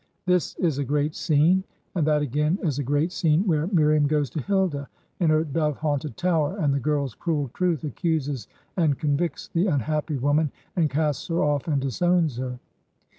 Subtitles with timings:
[0.25, 1.63] This is a great scene;
[1.93, 4.89] and that again is a great scene where Miriam goes to Hilda
[5.19, 10.17] in her dove haunted tower, and the girl's cruel truth accuses and convicts the unhappy
[10.17, 12.57] woman, and casts her ofif and disowns her.